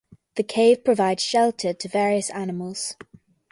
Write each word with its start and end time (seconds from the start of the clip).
The 0.33 0.41
cave 0.41 0.83
provides 0.83 1.21
shelter 1.23 1.73
to 1.73 1.87
various 1.87 2.31
animals. 2.31 2.95